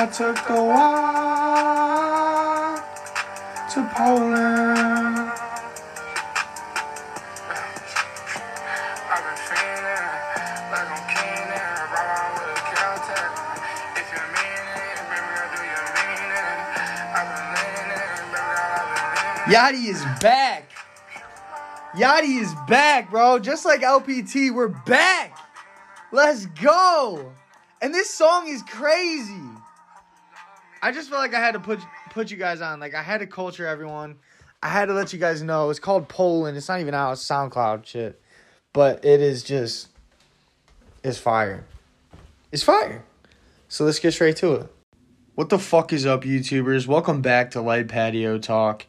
[0.00, 1.74] I took the wock
[3.72, 5.32] to Poland.
[19.48, 20.70] Yachty is back.
[21.96, 23.40] Yachty is back, bro.
[23.40, 25.36] Just like LPT, we're back.
[26.12, 27.32] Let's go.
[27.82, 29.47] And this song is crazy.
[30.80, 32.80] I just felt like I had to put put you guys on.
[32.80, 34.16] Like I had to culture everyone.
[34.62, 35.70] I had to let you guys know.
[35.70, 36.56] It's called Poland.
[36.56, 37.12] It's not even out.
[37.12, 38.20] It's SoundCloud shit.
[38.72, 39.88] But it is just
[41.02, 41.64] it's fire.
[42.52, 43.04] It's fire.
[43.68, 44.72] So let's get straight to it.
[45.34, 46.86] What the fuck is up, YouTubers?
[46.86, 48.86] Welcome back to Light Patio Talk,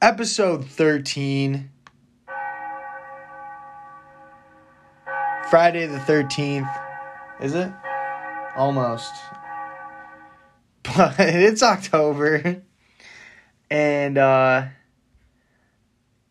[0.00, 1.70] episode 13.
[5.50, 6.70] Friday the 13th.
[7.40, 7.72] Is it?
[8.56, 9.12] Almost.
[10.96, 12.62] But it's October.
[13.70, 14.66] And uh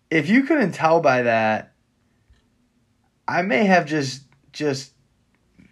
[0.09, 1.73] if you couldn't tell by that,
[3.27, 4.93] I may have just just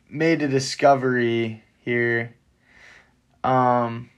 [0.10, 2.36] made a discovery here.
[3.44, 4.10] Um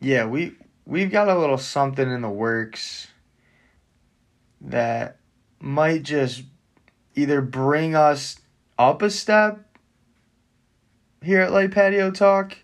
[0.00, 3.08] Yeah, we we've got a little something in the works
[4.60, 5.18] that
[5.60, 6.42] might just
[7.14, 8.38] either bring us
[8.78, 9.65] up a step
[11.26, 12.56] here at Light Patio Talk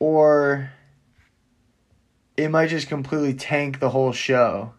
[0.00, 0.72] or
[2.36, 4.74] it might just completely tank the whole show.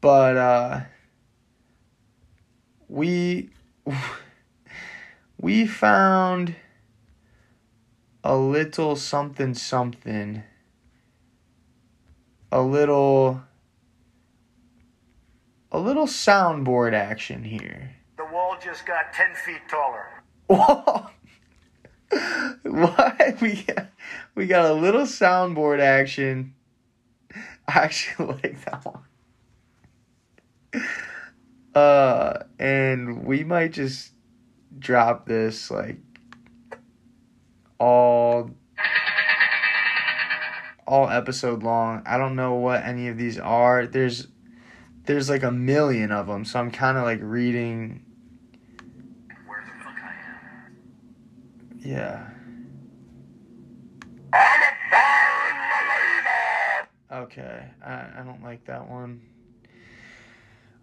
[0.00, 0.80] But uh
[2.88, 3.50] we
[5.40, 6.56] we found
[8.24, 10.42] a little something something
[12.50, 13.42] a little
[15.70, 17.94] a little soundboard action here.
[18.16, 21.08] The wall just got 10 feet taller.
[22.62, 23.40] What?
[23.40, 23.64] We
[24.34, 26.54] we got a little soundboard action.
[27.66, 29.02] I actually like that one.
[31.74, 34.12] Uh, and we might just
[34.78, 35.98] drop this like
[37.78, 38.50] all
[40.86, 42.02] all episode long.
[42.06, 43.86] I don't know what any of these are.
[43.86, 44.28] There's
[45.04, 48.04] there's like a million of them, so I'm kind of like reading
[49.46, 50.76] Where the fuck I am?
[51.78, 52.28] Yeah.
[57.10, 59.22] Okay, I, I don't like that one.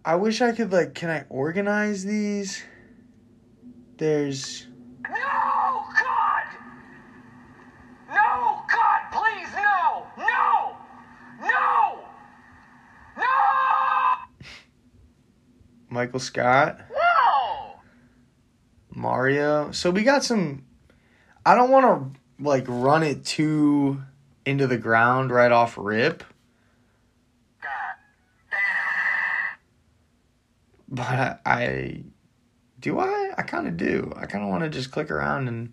[0.04, 2.62] I wish I could like can I organize these?
[3.96, 4.66] There's
[5.08, 6.44] No, God!
[8.08, 10.06] No, God, please, no!
[10.18, 10.76] No!
[11.40, 12.04] No!
[13.16, 13.24] No!
[15.88, 17.80] Michael Scott, No!
[18.90, 19.70] Mario.
[19.70, 20.65] So we got some
[21.46, 24.02] I don't want to like run it too
[24.44, 26.24] into the ground right off rip,
[30.88, 32.02] but I
[32.80, 33.32] do I?
[33.38, 34.12] I kind of do.
[34.16, 35.72] I kind of want to just click around and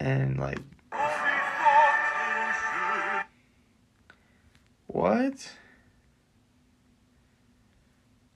[0.00, 0.60] and like
[4.86, 5.52] what?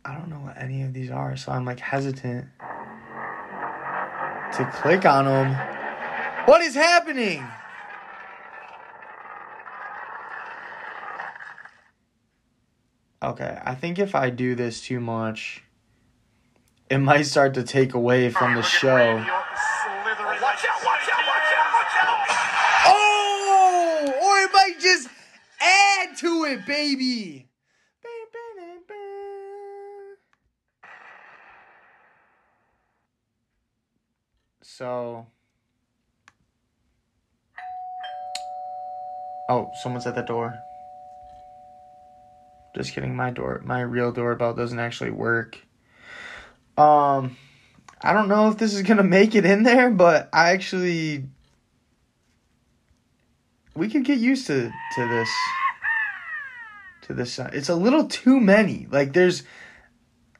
[0.04, 2.48] I don't know what any of these are, so I'm like hesitant
[4.56, 5.54] to click on them.
[6.46, 7.44] What is happening?
[13.22, 15.64] Okay, I think if I do this too much,
[16.90, 19.16] it might start to take away from the show.
[19.16, 19.44] Watch out,
[20.42, 21.08] watch out, watch
[21.56, 22.18] out, watch out!
[22.86, 25.08] Oh, or it might just
[25.58, 27.43] add to it, baby.
[34.76, 35.28] So,
[39.48, 40.58] oh, someone's at the door.
[42.74, 43.14] Just kidding.
[43.14, 45.58] My door, my real doorbell doesn't actually work.
[46.76, 47.36] Um,
[48.02, 51.28] I don't know if this is gonna make it in there, but I actually
[53.76, 55.30] we could get used to to this
[57.02, 57.38] to this.
[57.38, 58.88] It's a little too many.
[58.90, 59.44] Like there's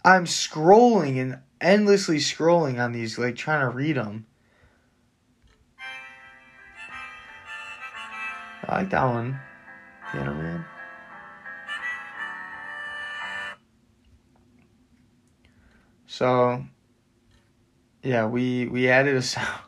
[0.05, 4.27] I'm scrolling and endlessly scrolling on these like trying to read them.
[8.67, 9.39] I like that one.
[10.11, 10.65] Piano Man.
[16.07, 16.65] So
[18.03, 19.61] yeah, we we added a sound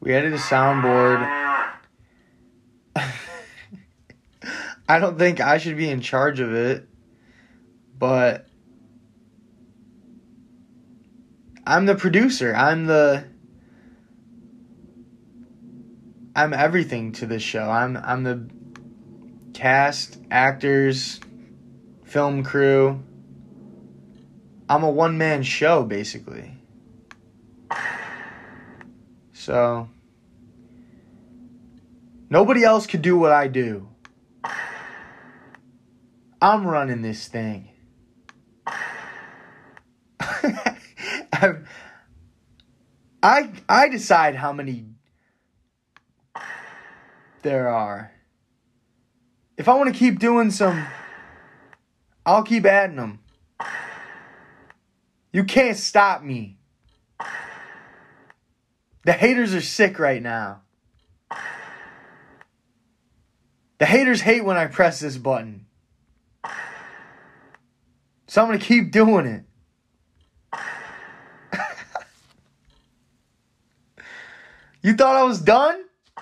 [0.00, 1.22] we added a soundboard
[4.88, 6.88] I don't think I should be in charge of it,
[7.98, 8.45] but
[11.66, 12.54] I'm the producer.
[12.54, 13.24] I'm the
[16.36, 17.68] I'm everything to this show.
[17.68, 18.48] I'm I'm the
[19.52, 21.18] cast, actors,
[22.04, 23.02] film crew.
[24.68, 26.52] I'm a one man show basically.
[29.32, 29.88] So
[32.30, 33.88] nobody else could do what I do.
[36.40, 37.70] I'm running this thing.
[43.22, 44.86] I I decide how many
[47.42, 48.12] there are.
[49.56, 50.86] If I want to keep doing some,
[52.24, 53.20] I'll keep adding them.
[55.32, 56.58] You can't stop me.
[59.04, 60.62] The haters are sick right now.
[63.78, 65.66] The haters hate when I press this button.
[68.26, 69.44] So I'm going to keep doing it.
[74.82, 75.84] You thought I was done?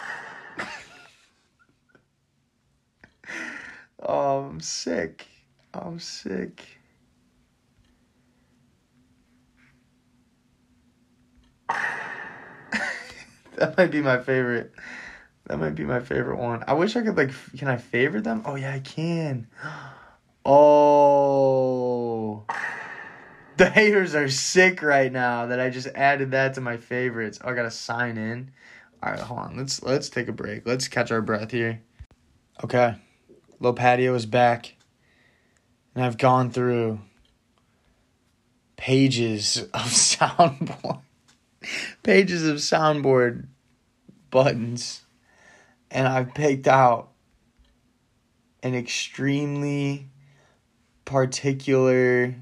[4.02, 5.26] oh, I'm sick.
[5.72, 6.64] I'm sick.
[13.56, 14.72] that might be my favorite.
[15.46, 16.64] That might be my favorite one.
[16.66, 17.30] I wish I could like.
[17.56, 18.42] Can I favorite them?
[18.44, 19.46] Oh yeah, I can.
[20.46, 22.44] Oh,
[23.56, 27.38] the haters are sick right now that I just added that to my favorites.
[27.42, 28.50] Oh, I gotta sign in.
[29.02, 29.56] All right, hold on.
[29.56, 30.66] Let's let's take a break.
[30.66, 31.80] Let's catch our breath here.
[32.62, 32.94] Okay,
[33.60, 34.76] Lil Patio is back,
[35.94, 37.00] and I've gone through
[38.76, 41.00] pages of soundboard,
[42.02, 43.46] pages of soundboard
[44.30, 45.04] buttons
[45.94, 47.12] and I've picked out
[48.64, 50.08] an extremely
[51.04, 52.34] particular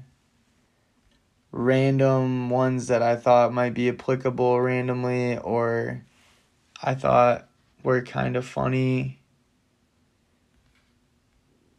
[1.53, 6.03] random ones that I thought might be applicable randomly or
[6.81, 7.47] I thought
[7.83, 9.19] were kind of funny.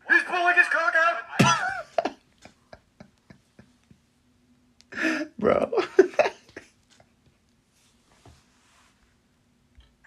[0.09, 2.17] He's pulling his cock out.
[5.39, 5.73] Bro.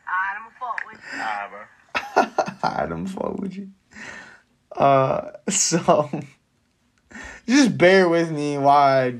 [0.07, 1.17] I'm a fuck with you.
[1.17, 1.59] Nah, bro.
[2.63, 3.69] Adam fuck with you.
[4.71, 6.09] Uh so
[7.47, 9.15] just bear with me while I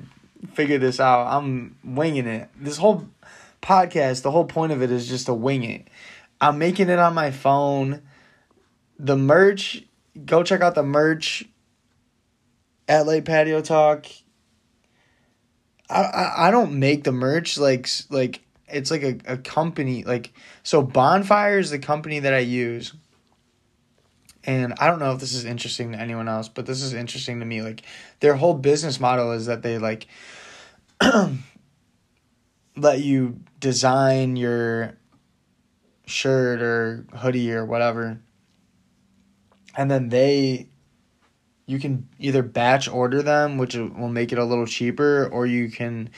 [0.54, 1.28] figure this out.
[1.28, 2.50] I'm winging it.
[2.60, 3.08] This whole
[3.62, 5.88] podcast, the whole point of it is just to wing it.
[6.40, 8.02] I'm making it on my phone.
[9.00, 9.84] The merch,
[10.26, 11.46] go check out the merch
[12.88, 14.06] at Light Patio Talk.
[15.90, 20.34] I, I, I don't make the merch like like it's like a, a company like
[20.64, 22.94] so bonfire is the company that i use
[24.48, 27.40] and i don't know if this is interesting to anyone else but this is interesting
[27.40, 27.62] to me.
[27.62, 27.84] Like
[28.20, 30.08] their whole business model is that they like
[32.76, 34.98] let you design your
[36.06, 38.20] shirt or hoodie or whatever.
[39.76, 40.70] And then they
[41.68, 45.70] you can either batch order them which will make it a little cheaper or you
[45.70, 46.10] can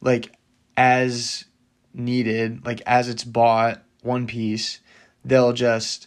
[0.00, 0.32] like
[0.76, 1.44] as
[1.92, 4.80] needed like as it's bought one piece
[5.24, 6.06] they'll just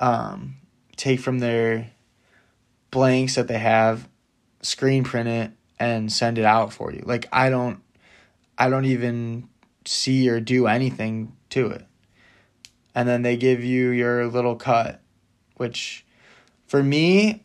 [0.00, 0.56] um
[1.02, 1.90] take from their
[2.92, 4.08] blanks that they have
[4.62, 7.02] screen print it and send it out for you.
[7.04, 7.82] Like i don't
[8.56, 9.48] i don't even
[9.84, 11.84] see or do anything to it.
[12.94, 15.00] And then they give you your little cut
[15.56, 16.06] which
[16.66, 17.42] for me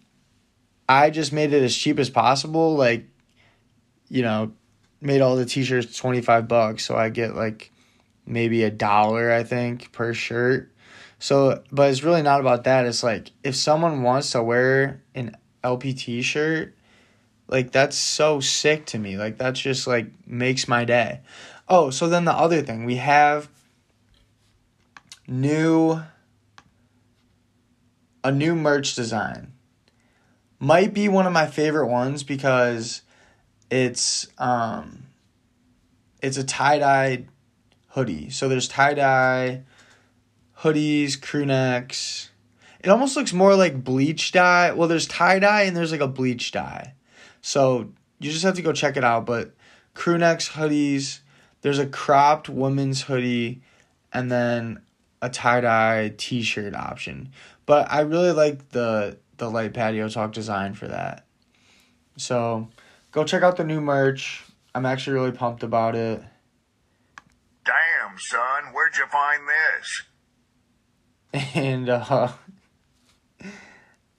[0.88, 3.06] i just made it as cheap as possible like
[4.08, 4.52] you know
[5.02, 7.72] made all the t-shirts 25 bucks so i get like
[8.26, 10.72] maybe a dollar i think per shirt
[11.20, 12.86] so but it's really not about that.
[12.86, 16.76] It's like if someone wants to wear an lpt shirt
[17.48, 19.18] like that's so sick to me.
[19.18, 21.22] Like that's just like makes my day.
[21.68, 23.50] Oh so then the other thing we have
[25.28, 26.02] new
[28.24, 29.54] a new merch design.
[30.60, 33.02] Might be one of my favorite ones because
[33.70, 35.04] it's um
[36.22, 37.26] it's a tie-dye
[37.90, 38.30] hoodie.
[38.30, 39.62] So there's tie-dye
[40.62, 42.30] hoodies, crew necks.
[42.80, 44.72] It almost looks more like bleach dye.
[44.72, 46.94] Well, there's tie-dye and there's like a bleach dye.
[47.42, 49.54] So you just have to go check it out, but
[49.94, 51.20] crew necks, hoodies,
[51.62, 53.62] there's a cropped women's hoodie
[54.14, 54.82] and then
[55.22, 57.32] a tie-dye t-shirt option.
[57.66, 61.26] But I really like the the light patio talk design for that.
[62.18, 62.70] So
[63.12, 64.44] go check out the new merch.
[64.74, 66.24] I'm actually really pumped about it.
[67.66, 70.04] Damn, son, where'd you find this?
[71.54, 72.32] And uh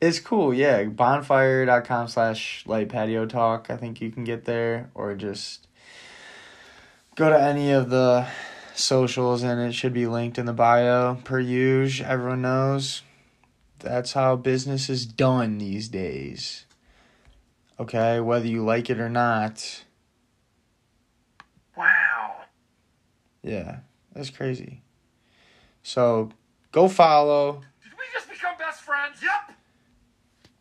[0.00, 0.85] it's cool, yeah.
[0.85, 3.69] Bonfire.com slash light patio talk.
[3.69, 5.67] I think you can get there or just
[7.17, 8.29] go to any of the
[8.75, 12.07] socials and it should be linked in the bio per usual.
[12.09, 13.03] Everyone knows
[13.81, 16.65] that's how business is done these days.
[17.81, 19.85] Okay, whether you like it or not.
[21.77, 22.37] Wow.
[23.43, 23.79] Yeah,
[24.12, 24.83] that's crazy.
[25.83, 26.31] So
[26.73, 29.21] go follow Did we just become best friends?
[29.23, 29.57] Yep.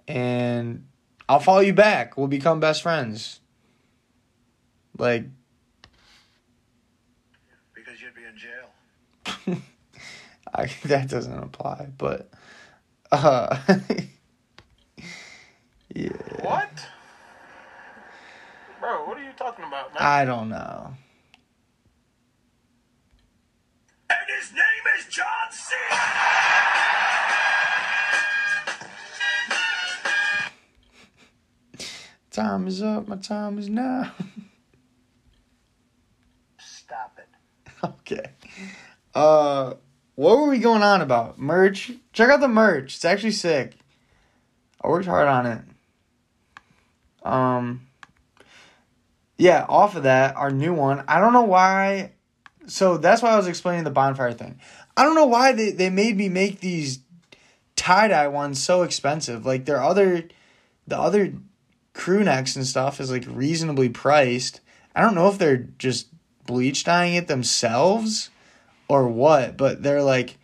[0.08, 0.86] and
[1.30, 2.16] I'll follow you back.
[2.18, 3.42] We'll become best friends.
[4.98, 5.26] Like,
[7.76, 9.62] Because you'd be in jail.
[10.54, 12.30] I, that doesn't apply, but
[13.12, 13.58] uh
[15.94, 16.10] yeah.
[16.42, 16.70] What?
[18.80, 19.98] Bro, what are you talking about, man?
[20.02, 20.94] I don't know.
[24.10, 24.63] And his name
[25.00, 25.74] is John C.
[32.32, 33.08] Time is up.
[33.08, 34.12] My time is now.
[36.60, 37.84] Stop it.
[37.84, 38.32] okay.
[39.15, 39.74] Uh,
[40.13, 41.39] what were we going on about?
[41.39, 41.91] Merch.
[42.13, 42.96] Check out the merch.
[42.96, 43.75] It's actually sick.
[44.84, 45.62] I worked hard on it.
[47.24, 47.88] Um.
[49.38, 49.65] Yeah.
[49.67, 51.03] Off of that, our new one.
[51.08, 52.12] I don't know why.
[52.68, 54.60] So that's why I was explaining the bonfire thing.
[54.96, 57.00] I don't know why they, they made me make these
[57.76, 59.46] tie dye ones so expensive.
[59.46, 60.24] Like their other,
[60.86, 61.34] the other
[61.94, 64.62] crew necks and stuff is like reasonably priced.
[64.96, 66.08] I don't know if they're just
[66.46, 68.30] bleach dyeing it themselves
[68.88, 70.38] or what, but they're like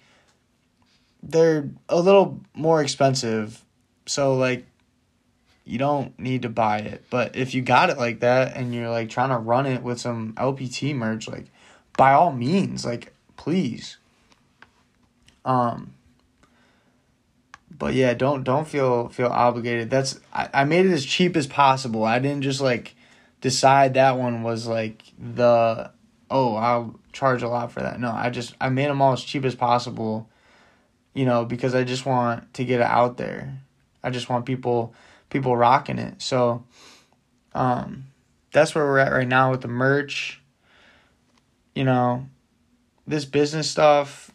[1.22, 3.64] they're a little more expensive.
[4.06, 4.66] So like
[5.66, 7.06] you don't need to buy it.
[7.10, 10.00] But if you got it like that and you're like trying to run it with
[10.00, 11.46] some LPT merch, like
[11.98, 13.98] by all means, like please.
[15.46, 15.94] Um
[17.78, 19.90] but yeah, don't don't feel feel obligated.
[19.90, 22.04] That's I, I made it as cheap as possible.
[22.04, 22.96] I didn't just like
[23.42, 25.92] decide that one was like the
[26.30, 28.00] oh I'll charge a lot for that.
[28.00, 30.30] No, I just I made them all as cheap as possible.
[31.14, 33.60] You know because I just want to get it out there.
[34.04, 34.94] I just want people
[35.30, 36.22] people rocking it.
[36.22, 36.64] So,
[37.54, 38.06] um,
[38.52, 40.40] that's where we're at right now with the merch.
[41.76, 42.28] You know,
[43.08, 44.32] this business stuff.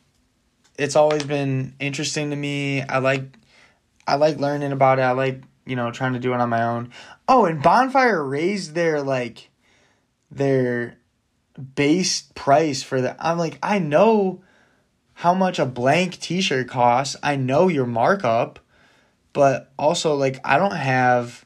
[0.78, 2.82] It's always been interesting to me.
[2.82, 3.24] I like,
[4.06, 5.02] I like learning about it.
[5.02, 6.92] I like you know trying to do it on my own.
[7.26, 9.50] Oh, and Bonfire raised their like,
[10.30, 10.98] their
[11.74, 13.16] base price for the.
[13.24, 14.42] I'm like I know
[15.14, 17.16] how much a blank T-shirt costs.
[17.22, 18.60] I know your markup
[19.38, 21.44] but also like I don't have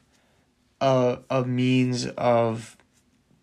[0.81, 2.75] a a means of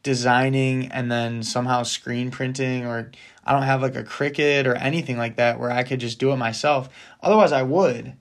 [0.03, 3.11] designing and then somehow screen printing or
[3.45, 6.33] I don't have like a Cricut or anything like that where I could just do
[6.33, 6.89] it myself.
[7.23, 8.15] Otherwise I would.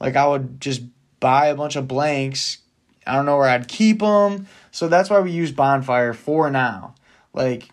[0.00, 0.82] Like I would just
[1.20, 2.58] buy a bunch of blanks.
[3.06, 4.46] I don't know where I'd keep them.
[4.70, 6.94] So that's why we use Bonfire for now.
[7.32, 7.70] Like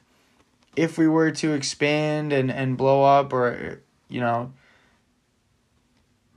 [0.76, 4.52] if we were to expand and and blow up or you know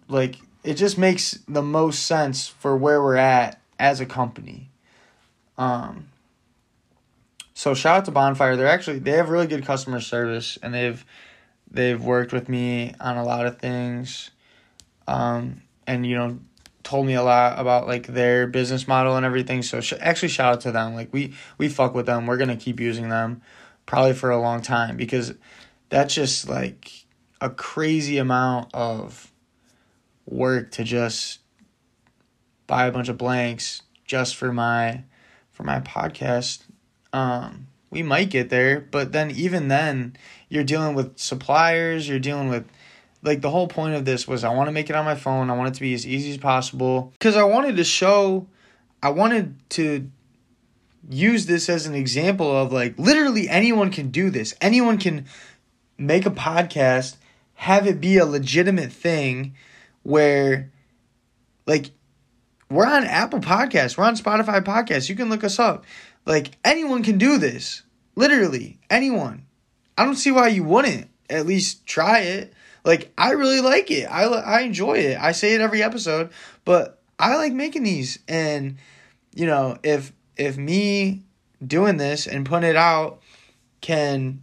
[0.09, 4.71] like it just makes the most sense for where we're at as a company.
[5.57, 6.08] Um
[7.59, 8.55] so shout out to Bonfire.
[8.55, 11.05] They're actually they have really good customer service and they've
[11.69, 14.31] they've worked with me on a lot of things.
[15.09, 16.39] Um and you know
[16.85, 19.63] told me a lot about like their business model and everything.
[19.63, 20.95] So sh- actually shout out to them.
[20.95, 22.29] Like we we fuck with them.
[22.29, 23.43] We're to keep using them
[23.87, 25.35] probably for a long time because
[25.89, 27.07] that's just like
[27.41, 29.33] a crazy amount of
[30.27, 31.41] work to just
[32.69, 35.03] buy a bunch of blanks just for my
[35.51, 36.68] for my podcast
[37.13, 40.17] um we might get there but then even then
[40.49, 42.67] you're dealing with suppliers you're dealing with
[43.23, 45.51] like the whole point of this was I want to make it on my phone
[45.51, 48.47] I want it to be as easy as possible cuz I wanted to show
[49.03, 50.11] I wanted to
[51.09, 55.25] use this as an example of like literally anyone can do this anyone can
[55.97, 57.17] make a podcast
[57.55, 59.55] have it be a legitimate thing
[60.03, 60.71] where
[61.67, 61.91] like
[62.71, 65.09] we're on Apple Podcasts, we're on Spotify Podcasts.
[65.09, 65.85] You can look us up.
[66.27, 67.83] Like anyone can do this.
[68.17, 69.47] Literally, anyone.
[69.97, 72.53] I don't see why you wouldn't at least try it.
[72.85, 74.05] Like I really like it.
[74.05, 75.19] I I enjoy it.
[75.19, 76.31] I say it every episode,
[76.65, 78.77] but I like making these and
[79.35, 81.23] you know, if if me
[81.65, 83.21] doing this and putting it out
[83.81, 84.43] can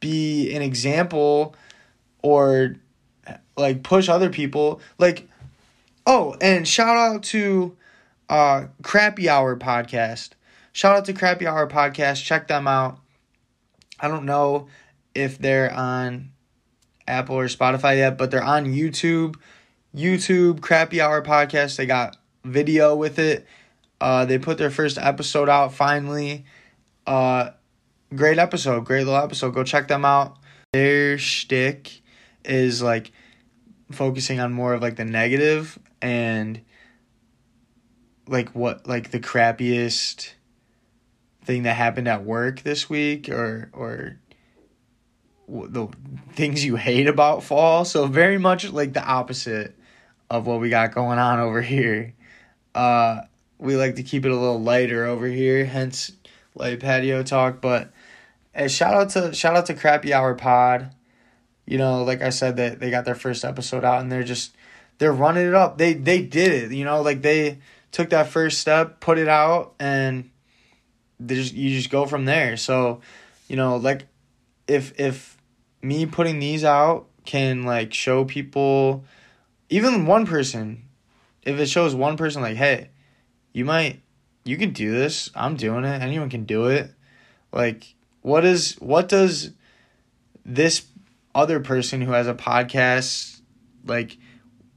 [0.00, 1.54] be an example
[2.22, 2.76] or
[3.56, 5.28] like push other people like
[6.06, 7.76] oh and shout out to
[8.28, 10.30] uh crappy hour podcast.
[10.72, 12.24] Shout out to crappy hour podcast.
[12.24, 13.00] Check them out.
[13.98, 14.68] I don't know
[15.14, 16.30] if they're on
[17.08, 19.36] apple or spotify yet but they're on youtube.
[19.94, 21.76] Youtube crappy hour podcast.
[21.76, 23.46] They got video with it.
[24.00, 26.44] Uh they put their first episode out finally.
[27.06, 27.50] Uh
[28.14, 29.54] great episode, great little episode.
[29.54, 30.36] Go check them out.
[30.72, 32.02] Their shtick
[32.44, 33.12] is like
[33.90, 36.60] focusing on more of like the negative and
[38.28, 40.32] like what like the crappiest
[41.44, 44.18] thing that happened at work this week or or
[45.48, 45.86] the
[46.32, 47.84] things you hate about fall.
[47.84, 49.76] So very much like the opposite
[50.28, 52.14] of what we got going on over here.
[52.74, 53.22] Uh
[53.58, 56.12] we like to keep it a little lighter over here hence
[56.54, 57.90] light patio talk but
[58.54, 60.90] hey, shout out to shout out to crappy hour pod
[61.66, 64.56] you know like i said that they got their first episode out and they're just
[64.98, 65.78] they're running it up.
[65.78, 67.58] They they did it you know like they
[67.92, 70.30] took that first step put it out and
[71.24, 72.56] just you just go from there.
[72.56, 73.00] So
[73.48, 74.06] you know like
[74.66, 75.36] if if
[75.82, 79.04] me putting these out can like show people
[79.68, 80.84] even one person
[81.42, 82.88] if it shows one person like hey
[83.52, 84.00] you might
[84.44, 85.28] you can do this.
[85.34, 86.00] I'm doing it.
[86.00, 86.92] Anyone can do it.
[87.52, 89.50] Like what is what does
[90.44, 90.86] this
[91.36, 93.42] other person who has a podcast
[93.84, 94.16] like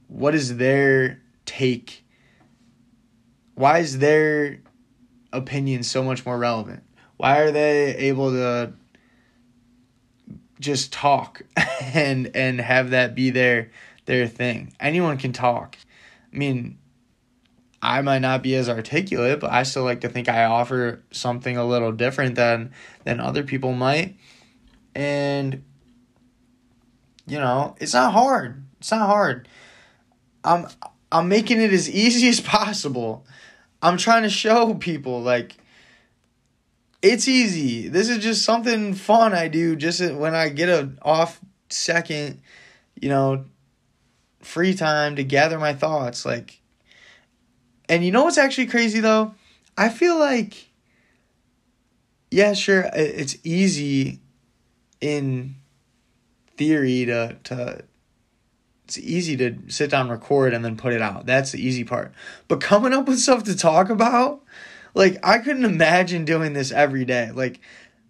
[0.08, 2.04] what is their take?
[3.54, 4.60] Why is their
[5.32, 6.82] opinion so much more relevant?
[7.16, 8.74] Why are they able to
[10.58, 11.42] just talk
[11.94, 13.70] and and have that be their
[14.04, 14.74] their thing?
[14.78, 15.76] Anyone can talk.
[16.32, 16.76] I mean
[17.82, 21.56] i might not be as articulate but i still like to think i offer something
[21.56, 22.70] a little different than
[23.04, 24.16] than other people might.
[24.94, 25.64] And
[27.30, 28.64] you know it's not hard.
[28.78, 29.48] It's not hard.
[30.44, 30.66] I'm
[31.12, 33.26] i'm making it as easy as possible.
[33.82, 35.56] I'm trying to show people like
[37.02, 37.88] it's easy.
[37.88, 41.40] This is just something fun i do just when i get a off
[41.70, 42.42] second
[43.00, 43.44] you know
[44.40, 46.60] free time to gather my thoughts like
[47.90, 49.34] and you know what's actually crazy though?
[49.76, 50.68] I feel like
[52.30, 54.20] yeah sure it's easy
[55.00, 55.56] in
[56.60, 57.82] theory to to
[58.84, 61.24] it's easy to sit down record and then put it out.
[61.24, 62.12] That's the easy part.
[62.48, 64.42] But coming up with stuff to talk about
[64.92, 67.30] like i couldn't imagine doing this every day.
[67.30, 67.60] Like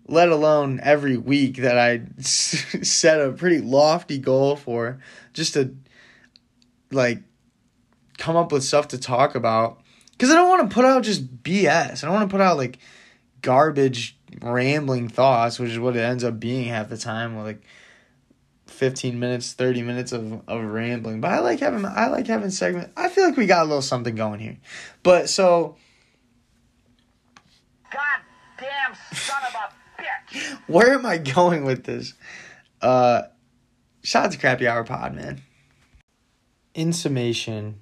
[0.08, 4.98] let alone every week that i set a pretty lofty goal for
[5.32, 5.76] just to
[6.90, 7.22] like
[8.18, 9.80] come up with stuff to talk about.
[10.10, 12.56] Because i don't want to put out just bs i don't want to put out
[12.56, 12.80] like
[13.42, 17.38] garbage rambling thoughts which is what it ends up being half the time.
[17.38, 17.62] Like
[18.80, 22.90] 15 minutes 30 minutes of, of rambling but i like having i like having segment
[22.96, 24.56] i feel like we got a little something going here
[25.02, 25.76] but so
[27.92, 28.20] God
[28.58, 30.58] damn son of a bitch!
[30.66, 32.14] where am I going with this?
[32.80, 33.22] Uh,
[34.02, 35.42] shout out to Crappy Hour Pod, man.
[36.74, 37.80] In summation,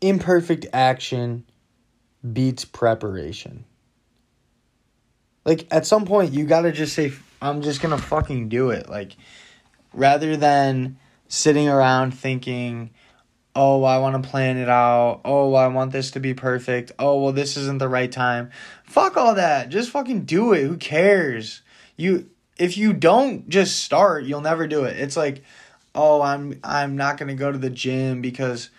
[0.00, 1.44] imperfect action
[2.32, 3.64] beats preparation.
[5.46, 9.16] Like at some point, you gotta just say, "I'm just gonna fucking do it." Like
[9.92, 10.98] rather than
[11.28, 12.90] sitting around thinking,
[13.54, 15.20] "Oh, I want to plan it out.
[15.24, 16.92] Oh, I want this to be perfect.
[16.98, 18.50] Oh, well, this isn't the right time."
[18.84, 19.68] Fuck all that.
[19.68, 20.62] Just fucking do it.
[20.62, 21.62] Who cares?
[21.96, 24.98] You if you don't just start, you'll never do it.
[24.98, 25.42] It's like,
[25.94, 28.70] "Oh, I'm I'm not to go to the gym because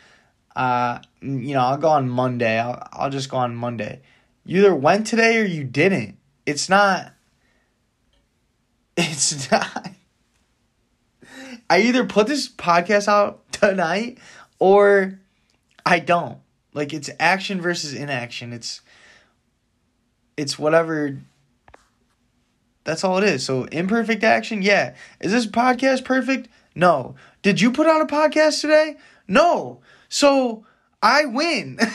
[0.56, 2.60] uh you know, I'll go on Monday.
[2.60, 4.02] I'll I'll just go on Monday."
[4.44, 6.18] You either went today or you didn't.
[6.46, 7.14] It's not
[8.98, 9.92] it's not
[11.72, 14.18] I either put this podcast out tonight
[14.60, 15.18] or
[15.86, 16.40] I don't.
[16.74, 18.52] Like it's action versus inaction.
[18.52, 18.82] It's
[20.36, 21.18] it's whatever
[22.84, 23.46] that's all it is.
[23.46, 24.96] So imperfect action, yeah.
[25.22, 26.50] Is this podcast perfect?
[26.76, 27.16] No.
[27.42, 28.98] Did you put out a podcast today?
[29.26, 29.80] No.
[30.10, 30.66] So
[31.02, 31.80] I win.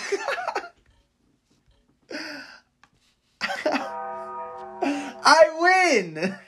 [5.28, 6.34] I win.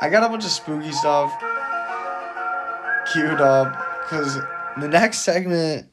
[0.00, 1.32] I got a bunch of spooky stuff
[3.12, 4.36] queued up because
[4.80, 5.88] the next segment,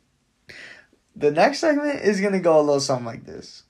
[1.16, 3.64] the next segment is gonna go a little something like this.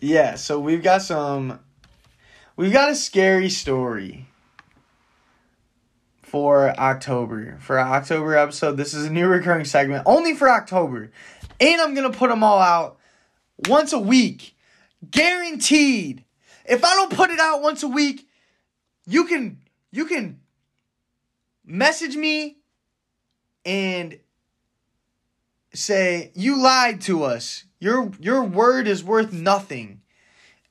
[0.00, 0.34] Yeah.
[0.34, 1.60] So we've got some.
[2.56, 4.26] We've got a scary story
[6.22, 7.56] for October.
[7.60, 11.10] For October episode, this is a new recurring segment only for October,
[11.60, 12.98] and I'm gonna put them all out
[13.66, 14.56] once a week,
[15.10, 16.24] guaranteed.
[16.64, 18.28] If I don't put it out once a week,
[19.06, 19.58] you can
[19.90, 20.40] you can
[21.64, 22.58] message me
[23.64, 24.18] and
[25.72, 27.64] say you lied to us.
[27.80, 30.02] Your your word is worth nothing.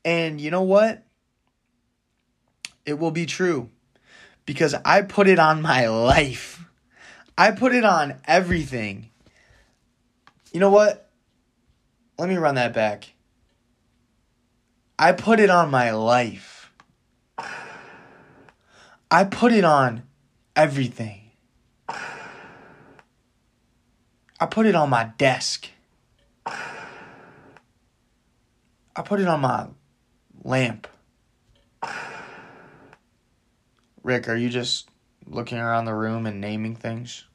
[0.04, 1.04] And you know what?
[2.86, 3.70] It will be true
[4.46, 6.64] because I put it on my life.
[7.38, 9.10] I put it on everything.
[10.52, 11.10] You know what?
[12.18, 13.14] Let me run that back.
[14.98, 16.72] I put it on my life.
[19.12, 20.04] I put it on
[20.56, 21.32] everything.
[24.40, 25.70] I put it on my desk.
[28.98, 29.68] I put it on my
[30.44, 30.88] lamp.
[34.02, 34.90] Rick, are you just
[35.28, 37.26] looking around the room and naming things?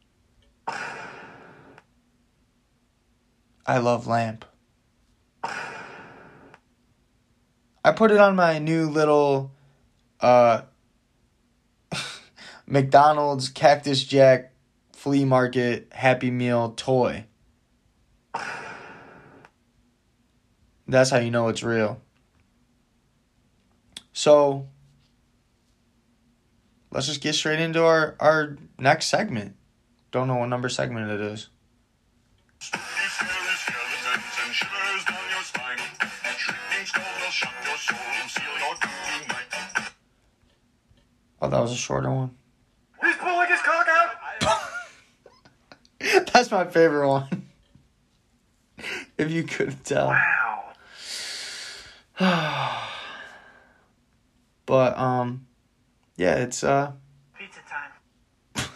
[3.64, 4.44] I love lamp.
[7.84, 9.52] I put it on my new little
[10.20, 10.62] uh
[12.66, 14.52] McDonald's Cactus Jack
[14.92, 17.26] flea market Happy Meal toy.
[20.86, 22.00] That's how you know it's real.
[24.12, 24.66] So
[26.90, 29.56] let's just get straight into our, our next segment.
[30.10, 31.48] Don't know what number segment it is.
[41.40, 42.36] Oh, that was a shorter one.
[43.02, 44.10] He's pulling his cock out.
[46.32, 47.46] That's my favorite one.
[49.18, 50.16] if you could tell.
[54.64, 55.46] But um
[56.16, 56.92] yeah, it's uh
[57.38, 58.68] Pizza time.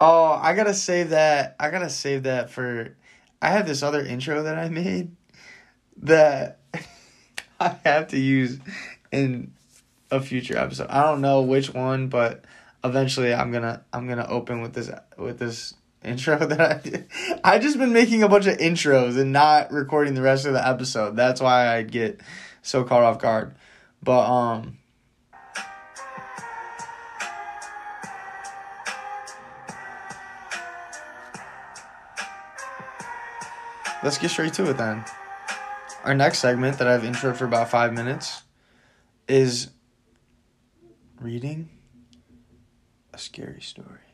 [0.00, 1.56] oh, I got to save that.
[1.58, 2.96] I got to save that for
[3.40, 5.16] I have this other intro that I made
[6.02, 6.58] that
[7.60, 8.58] I have to use
[9.10, 9.52] in
[10.10, 10.88] a future episode.
[10.90, 12.44] I don't know which one, but
[12.84, 15.74] eventually I'm to I'm to open with this with this
[16.04, 17.08] intro that I did.
[17.44, 20.66] I just been making a bunch of intros and not recording the rest of the
[20.66, 21.16] episode.
[21.16, 22.20] That's why I get
[22.62, 23.54] so caught off guard.
[24.02, 24.78] But um
[34.02, 35.04] Let's get straight to it then.
[36.02, 38.42] Our next segment that I've introed for about five minutes
[39.28, 39.70] is
[41.20, 41.68] reading
[43.14, 44.11] a scary story.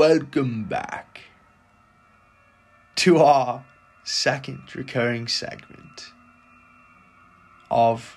[0.00, 1.20] Welcome back
[2.94, 3.66] to our
[4.02, 6.14] second recurring segment
[7.70, 8.16] of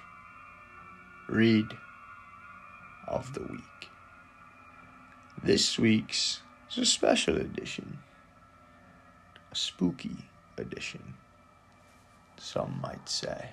[1.27, 1.65] Read
[3.05, 3.89] of the Week.
[5.43, 6.39] This week's
[6.71, 7.97] is a special edition,
[9.51, 10.15] a spooky
[10.57, 11.15] edition,
[12.37, 13.49] some might say.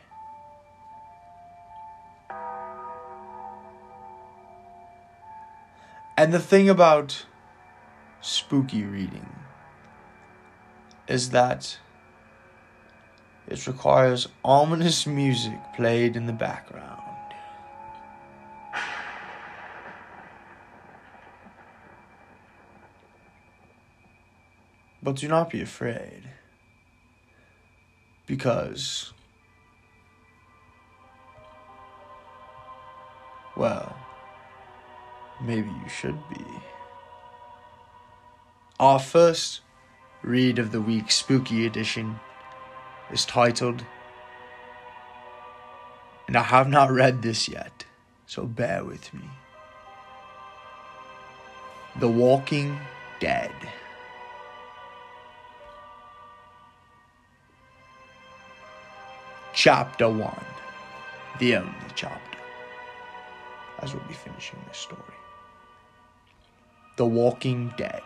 [6.17, 7.25] And the thing about
[8.21, 9.29] spooky reading
[11.09, 11.79] is that
[13.49, 17.01] it requires ominous music played in the background.
[25.03, 26.23] But do not be afraid.
[28.27, 29.13] Because,
[33.57, 33.97] well,
[35.43, 36.45] maybe you should be.
[38.81, 39.61] Our first
[40.23, 42.19] read of the week, Spooky Edition,
[43.13, 43.85] is titled,
[46.27, 47.85] and I have not read this yet,
[48.25, 49.29] so bear with me.
[51.97, 52.81] The Walking
[53.19, 53.53] Dead.
[59.53, 60.45] Chapter 1.
[61.39, 62.39] The only chapter.
[63.81, 65.03] As we'll be finishing this story.
[66.97, 68.01] The Walking Dead.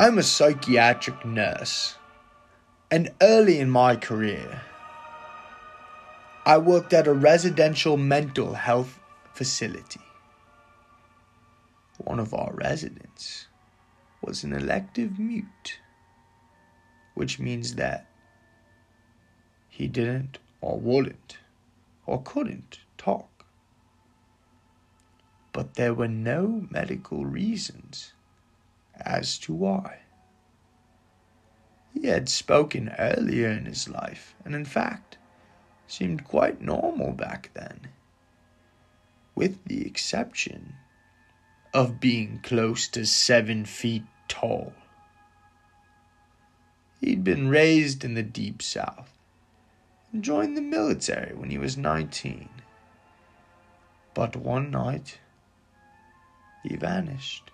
[0.00, 1.96] I'm a psychiatric nurse,
[2.88, 4.62] and early in my career,
[6.46, 9.00] I worked at a residential mental health
[9.34, 10.00] facility.
[11.96, 13.48] One of our residents
[14.22, 15.80] was an elective mute,
[17.14, 18.06] which means that
[19.68, 21.38] he didn't or wouldn't
[22.06, 23.46] or couldn't talk.
[25.52, 28.12] But there were no medical reasons
[29.00, 30.00] as to why.
[31.92, 35.18] He had spoken earlier in his life, and in fact,
[35.86, 37.88] seemed quite normal back then,
[39.34, 40.74] with the exception
[41.72, 44.72] of being close to seven feet tall.
[47.00, 49.12] He'd been raised in the deep south
[50.12, 52.48] and joined the military when he was 19.
[54.14, 55.20] But one night,
[56.62, 57.50] he vanished.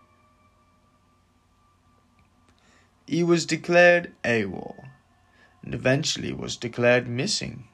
[3.06, 4.88] He was declared AWOL
[5.62, 7.68] and eventually was declared missing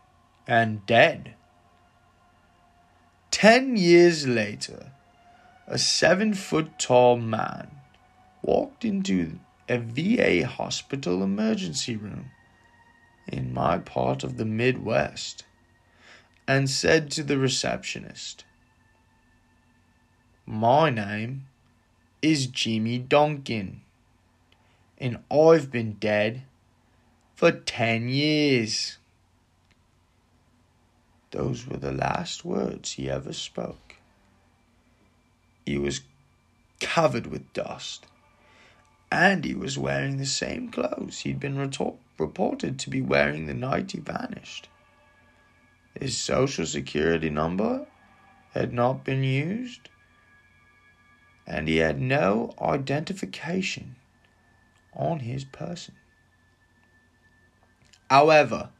[0.46, 1.34] and dead.
[3.30, 4.92] Ten years later,
[5.66, 7.70] a seven foot tall man
[8.42, 9.38] walked into
[9.68, 12.32] a VA hospital emergency room
[13.28, 15.44] in my part of the Midwest
[16.48, 18.44] and said to the receptionist,
[20.44, 21.46] My name
[22.20, 23.82] is Jimmy Duncan,
[25.00, 26.42] and I've been dead
[27.34, 28.98] for 10 years.
[31.30, 33.96] Those were the last words he ever spoke.
[35.64, 36.02] He was
[36.80, 38.06] covered with dust,
[39.10, 43.54] and he was wearing the same clothes he'd been retor- reported to be wearing the
[43.54, 44.68] night he vanished.
[45.98, 47.86] His social security number
[48.52, 49.88] had not been used,
[51.46, 53.96] and he had no identification
[54.94, 55.94] on his person.
[58.08, 58.70] However,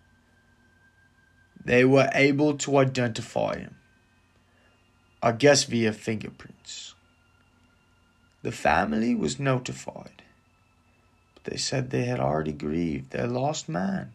[1.65, 3.77] they were able to identify him,
[5.23, 6.95] I guess via fingerprints.
[8.43, 10.23] The family was notified,
[11.35, 14.13] but they said they had already grieved their lost man,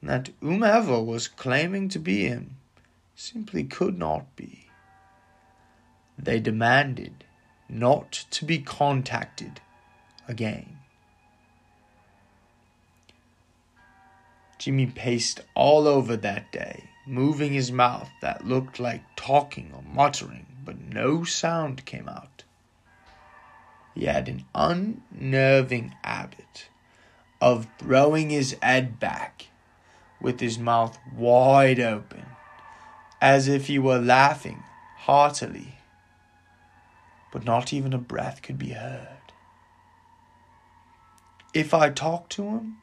[0.00, 2.56] and that whomever was claiming to be him
[3.14, 4.66] simply could not be.
[6.18, 7.24] They demanded
[7.68, 9.60] not to be contacted
[10.26, 10.77] again.
[14.58, 20.46] Jimmy paced all over that day, moving his mouth that looked like talking or muttering,
[20.64, 22.42] but no sound came out.
[23.94, 26.68] He had an unnerving habit
[27.40, 29.46] of throwing his head back
[30.20, 32.26] with his mouth wide open,
[33.20, 34.62] as if he were laughing
[34.96, 35.78] heartily,
[37.32, 39.08] but not even a breath could be heard.
[41.54, 42.78] If I talked to him,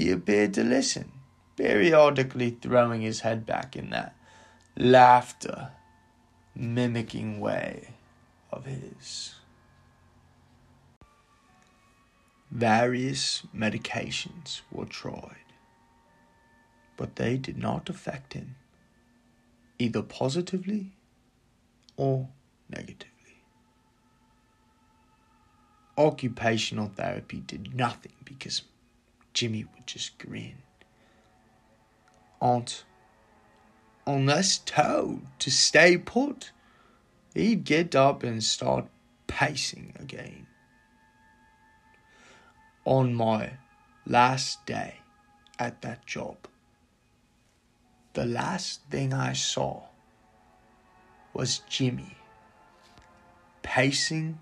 [0.00, 1.12] he appeared to listen,
[1.56, 4.16] periodically throwing his head back in that
[4.74, 5.72] laughter
[6.54, 7.90] mimicking way
[8.50, 9.34] of his.
[12.50, 15.52] Various medications were tried,
[16.96, 18.56] but they did not affect him,
[19.78, 20.92] either positively
[21.98, 22.30] or
[22.70, 23.44] negatively.
[25.98, 28.62] Occupational therapy did nothing because
[29.32, 30.56] Jimmy would just grin.
[32.40, 32.84] Aunt,
[34.06, 36.52] unless told to stay put,
[37.34, 38.86] he'd get up and start
[39.26, 40.46] pacing again.
[42.84, 43.52] On my
[44.06, 44.96] last day
[45.58, 46.36] at that job,
[48.14, 49.82] the last thing I saw
[51.32, 52.16] was Jimmy
[53.62, 54.40] pacing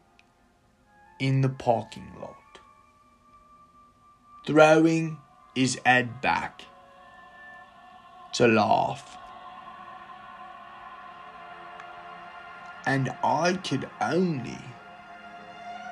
[1.18, 2.37] in the parking lot
[4.48, 5.18] throwing
[5.54, 6.62] his head back
[8.32, 9.18] to laugh.
[12.86, 14.56] And I could only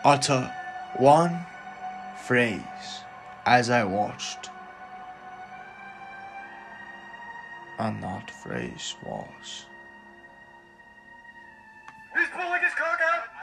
[0.06, 0.50] utter
[0.96, 1.44] one
[2.26, 3.02] phrase
[3.44, 4.48] as I watched.
[7.78, 9.66] And that phrase was